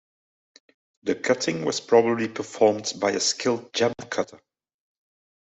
[1.03, 4.41] The cutting was probably performed by a skilled gem-cutter.